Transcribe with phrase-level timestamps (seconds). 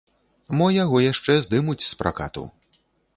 [0.61, 2.47] Мо яго яшчэ здымуць з пракату.